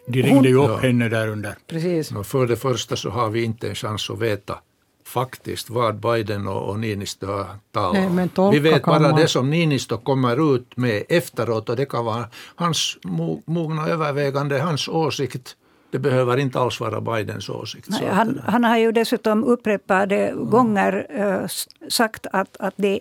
[0.07, 0.77] De ringde ju upp ja.
[0.77, 1.55] henne där under.
[1.67, 2.11] Precis.
[2.11, 4.59] Och för det första så har vi inte en chans att veta
[5.07, 8.51] faktiskt vad Biden och, och Niinistö har talat om.
[8.51, 9.15] Vi vet bara man...
[9.15, 12.97] det som Niinistö kommer ut med efteråt och det kan vara hans
[13.45, 15.55] mogna övervägande, hans åsikt.
[15.91, 17.87] Det behöver inte alls vara Bidens åsikt.
[17.89, 20.49] Nej, han, han, har ju dessutom upprepade mm.
[20.49, 21.47] gånger uh,
[21.89, 22.99] sagt att, att det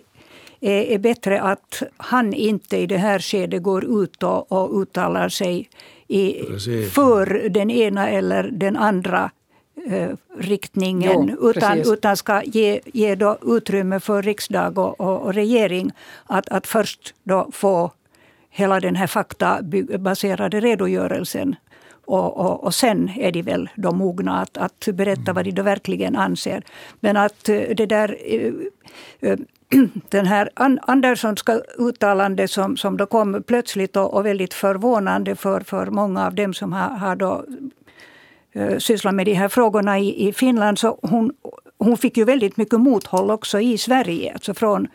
[0.59, 5.29] är, är, bättre att han inte i det här skedet går ut och, och uttalar
[5.29, 5.69] sig
[6.07, 6.45] i,
[6.91, 9.31] för den ena eller den andra
[10.37, 15.91] riktningen jo, utan, utan ska ge, ge då utrymme för riksdag och, och, och regering
[16.25, 17.91] att, att först då få
[18.49, 21.55] hela den här faktabaserade redogörelsen
[22.07, 25.63] och, och, och sen är de väl då mogna att, att berätta vad de då
[25.63, 26.63] verkligen anser.
[26.99, 28.53] Men att eh, det där eh,
[29.19, 29.37] eh,
[30.09, 30.49] den här
[30.81, 36.35] Anderssonska uttalande som, som då kom plötsligt och, och väldigt förvånande för, för många av
[36.35, 37.45] dem som har, har då,
[38.79, 40.79] sysslat med de här frågorna i, i Finland.
[40.79, 41.31] Så hon,
[41.77, 44.33] hon fick ju väldigt mycket mothåll också i Sverige.
[44.33, 44.87] Alltså från,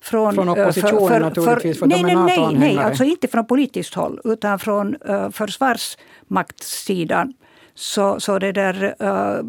[0.00, 2.84] från, Från eh, oppositionen naturligtvis, för nej, de är nej, nej, nej, NATO-anhängare.
[2.84, 7.32] alltså inte från politiskt håll utan från uh, försvarsmaktssidan.
[7.74, 9.42] Så, så det där, eh,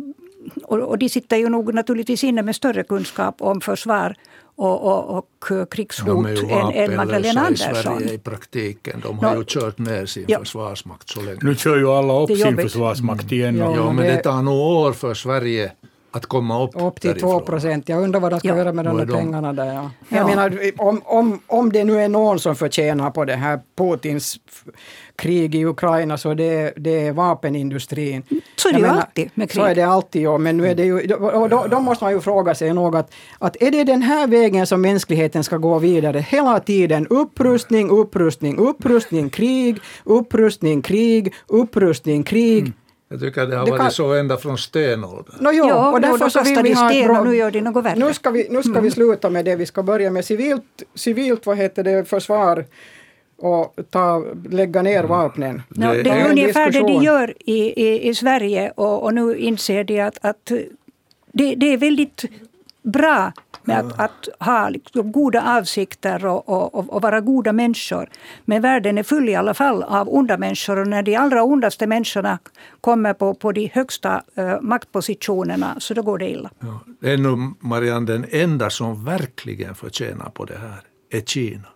[0.64, 4.16] och, och de sitter ju nog naturligtvis inne med större kunskap om försvar
[4.56, 7.84] och, och, och krigshot De är ju än, än Magdalena vapenlösa i Andersson.
[8.00, 9.00] Sverige i praktiken.
[9.04, 10.40] De har Nå- ju kört ner sin Ja.
[10.40, 11.40] försvarsmakt så länge.
[11.42, 13.58] Nu kör ju alla upp sin försvarsmakt igen.
[13.58, 13.68] Ja.
[13.70, 15.72] och- Ja, men men det- det tar nog år för Sverige
[16.12, 17.40] att komma upp, Upp till därifrån.
[17.40, 17.90] 2 procent.
[17.90, 18.58] Jag undrar vad de ska Ja.
[18.58, 19.14] göra med de där de?
[19.14, 19.66] pengarna där.
[19.74, 19.92] Ja.
[20.10, 20.18] Ja.
[20.18, 24.40] Jag menar, om, om, om det nu är någon som förtjänar på det här Putins
[25.16, 28.24] krig i Ukraina så det, det är vapenindustrin.
[28.56, 29.78] Så är det ju menar, alltid med Så är krig.
[29.78, 30.38] det alltid, ja.
[30.38, 33.14] Men nu är det ju, och då, då måste man ju fråga sig nog att,
[33.40, 37.08] att är det den här vägen som mänskligheten ska gå vidare hela tiden?
[37.10, 42.74] Upprustning, upprustning, upprustning, krig, upprustning, krig, upprustning, krig.
[43.12, 45.36] Jag tycker det har Det varit kan- så ända från stenåldern.
[45.40, 47.62] No, jo, Ja, och därför så vill vi ha sten bra- och nu gör de
[47.62, 47.96] något värre.
[48.00, 49.56] Nu ska vi, nu ska vi sluta med det.
[49.56, 52.66] Vi ska börja med civilt, civilt vad heter det, försvar
[53.38, 55.62] och ta, lägga ner vapnen.
[55.70, 57.04] No, Det- det är en ungefär det de diskussion.
[57.04, 60.52] gör i, i, i Sverige och, och nu inser de att, att
[61.32, 62.26] det, det är väldigt
[62.84, 63.32] bra
[63.70, 68.10] med att, att ha liksom goda avsikter och, och, och, vara goda människor.
[68.46, 71.88] Men världen är full i alla fall av onda människor och när de allra ondaste
[71.88, 72.40] människorna
[72.82, 76.50] kommer på, på de högsta eh, maktpositionerna så då går det illa.
[76.60, 81.68] Ja, det är nog, Marianne, den enda som verkligen förtjänar på det här är Kina.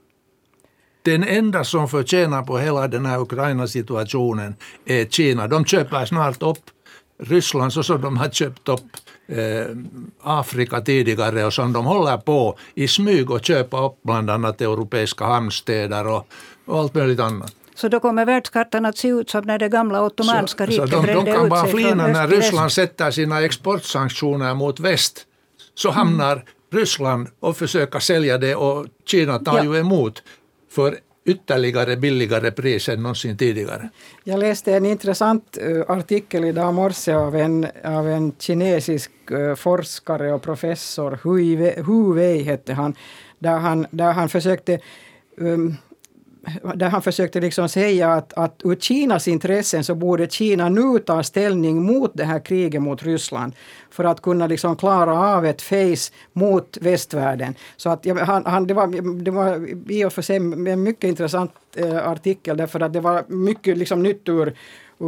[1.01, 5.47] Den enda som förtjänar på hela den här Ukraina-situationen är Kina.
[5.47, 6.63] De köper snart upp
[7.19, 8.81] Ryssland så som de har köpt upp
[9.37, 9.65] eh,
[10.21, 15.25] Afrika tidigare och som de håller på i smyg och köpa upp bland annat europeiska
[15.25, 16.27] hamnstäder och,
[16.65, 17.55] och allt möjligt annat.
[17.75, 21.01] Så då kommer världskartan att se ut som när det gamla ottomanska riket så de,
[21.05, 22.27] brände de kan ut bara sig flina när.
[22.27, 25.25] Ryssland sätter sina exportsanktioner mot väst.
[25.75, 26.43] Så hamnar
[26.73, 29.63] Ryssland och försöker sälja det och Kina tar Ja.
[29.63, 30.23] ju emot
[30.71, 33.89] för ytterligare billigare pris än någonsin tidigare.
[34.23, 40.33] Jag läste en intressant eh, artikel idag morse av en, av en kinesisk eh, forskare
[40.33, 41.19] och professor,
[41.83, 42.95] Hu Wei hette han,
[43.39, 44.79] där han, där han försökte
[45.37, 45.77] um,
[46.75, 51.23] där han försökte liksom säga att, att ur Kinas intressen så borde Kina nu ta
[51.23, 53.53] ställning mot det här kriget mot Ryssland
[53.89, 57.55] för att kunna liksom klara av ett face mot västvärlden.
[57.77, 61.03] Så att, ja, han, han, det, var, det var i och för sig en mycket
[61.03, 64.53] intressant eh, artikel därför att det var mycket liksom nytt ur,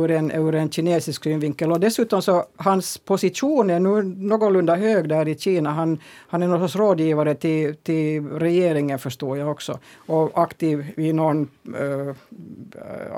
[0.04, 1.72] ur, en, ur en kinesisk synvinkel.
[1.72, 5.70] Och dessutom så hans position är nu någorlunda hög där i Kina.
[5.72, 9.80] Han, han är någon sorts rådgivare till, till regeringen förstår jag också.
[9.96, 12.16] Och aktiv i någon äh,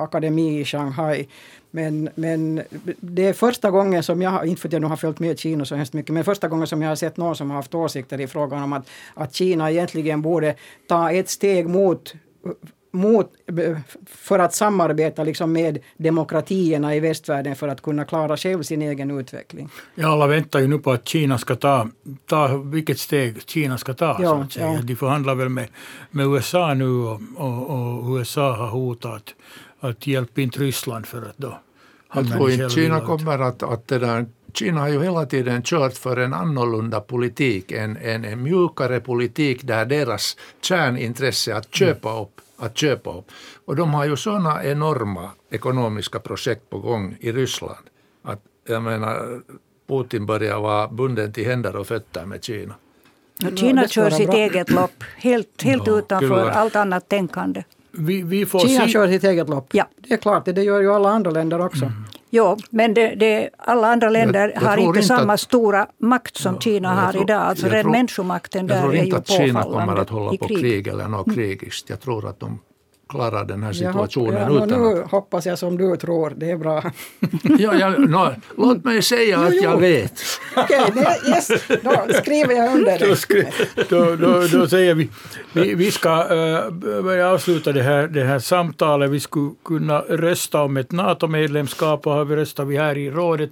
[0.04, 1.28] akademi i Shanghai.
[1.72, 2.62] Men, men
[3.00, 5.40] det är första gången som jag, har- inte för att jag nu har följt med
[5.40, 7.76] Kina så hemskt mycket, men första gången som jag har sett någon som har haft
[7.76, 10.56] åsikter i frågan om att, att Kina egentligen borde
[10.88, 12.13] ta ett steg mot
[12.91, 13.34] mot,
[14.06, 19.19] för att samarbeta liksom med demokratierna i västvärlden för att kunna klara själv sin egen
[19.19, 19.69] utveckling.
[19.95, 21.89] Ja, alla väntar ju nu på att Kina ska ta,
[22.26, 24.17] ta vilket steg Kina ska ta.
[24.19, 24.73] Ja, så att säga.
[24.73, 24.80] ja.
[24.84, 25.67] De förhandlar väl med,
[26.12, 29.36] med USA nu och, och, och USA har hotat
[29.80, 31.60] att hjälpa inte Ryssland för att då
[32.13, 35.93] Jag tror inte Kina kommer att, att det där, Kina har ju hela tiden kört
[35.93, 42.21] för en annorlunda politik, en, en, en mjukare politik där deras kärnintresse är att köpa
[42.21, 43.26] upp, att köpa upp.
[43.65, 47.86] Och de har ju sådana enorma ekonomiska projekt på gång i Ryssland
[48.24, 49.41] att jag menar
[49.88, 52.74] Putin börjar vara bunden till händer och fötter med Kina.
[53.52, 54.36] Och Kina ska kör sitt bra.
[54.38, 56.52] eget lopp, helt, helt Ja, utanför kyllä.
[56.52, 57.63] allt annat tänkande.
[57.91, 58.89] Vi, vi får Kina se.
[58.91, 59.67] kör sitt eget lopp.
[59.74, 59.88] Ja.
[59.98, 61.91] Det är klart, det, det gör ju alla andra länder också.
[62.30, 65.88] Jo, men det, det, alla andra länder jag har tror inte inte samma att- stora
[65.98, 67.42] makt som Kina jag har tror- idag.
[67.42, 70.10] Alltså jag den tror- människomakten Jag där tror är inte ju att Kina kommer att
[70.10, 71.90] hålla på krig, eller något krigiskt.
[71.90, 72.60] Jag tror att de
[73.10, 75.12] klarar den här Jag hopp- situationen ja, utan nu att...
[75.12, 76.84] hoppas jag som du tror, det är bra.
[77.60, 80.22] Ja, ja, no, låt mig säga att jag vet.
[80.58, 81.48] Okej, okay, yes,
[81.84, 83.48] då skriver jag under Då, skri,
[83.89, 85.10] då, då, då säger vi,
[85.54, 86.70] vi, vi ska uh,
[87.04, 89.10] börja avsluta det här, det här samtalet.
[89.10, 93.52] Vi skulle kunna rösta om ett NATO-medlemskap och har vi röstat vi här i rådet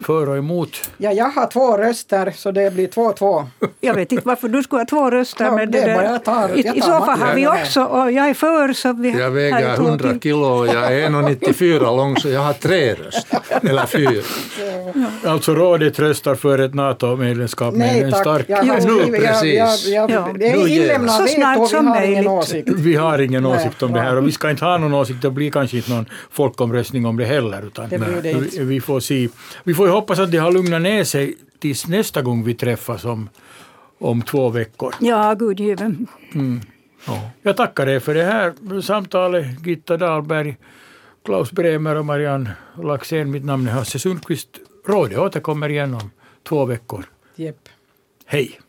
[0.00, 0.90] för och emot.
[0.96, 3.46] Ja, jag har två röster så det blir två två.
[3.80, 5.44] Jag vet inte varför du skulle ha två röster.
[5.44, 7.62] Ja, men det där- bara jag tar- I, jag så fall har vi Ja, ja.
[7.62, 10.20] också, och jag är för så vi Jag väger två 100 till.
[10.20, 13.38] kilo och jag är 1,94 lång så jag har tre röster.
[13.62, 14.22] Eller fyra.
[15.26, 18.44] Alltså rådet röstar för ett NATO-medlemskap med Nej en tack, stark...
[18.48, 19.88] jag har Jo, skrivit, jag, jag, precis.
[19.94, 20.28] jag, Ja.
[20.38, 22.28] det är Nu ger inlämnat Så snart som har ingen möjligt.
[22.30, 22.68] åsikt.
[22.68, 25.22] Vi har ingen Nej, åsikt om det här och vi ska inte ha någon åsikt.
[25.22, 27.66] Det blir kanske inte någon folkomröstning om det heller.
[27.66, 28.58] Utan Det blir det inte.
[28.58, 29.28] vi, vi får se.
[29.64, 33.04] Vi får ju hoppas att det har lugnat ner sig tills nästa gång vi träffas
[33.04, 33.28] om,
[33.98, 34.94] om två veckor.
[35.00, 36.06] Ja, gudgiven.
[37.06, 37.30] Ja.
[37.42, 40.56] Jag tackar er för det här samtalet, Gitta Dahlberg,
[41.24, 42.50] Klaus Bremer och Marianne
[42.82, 43.30] Laxén.
[43.30, 44.48] Mitt namn är Hasse Sundqvist.
[44.86, 46.10] Rådet återkommer igen om
[46.48, 47.04] två veckor.
[47.36, 47.68] Jepp.
[48.26, 48.60] Hej!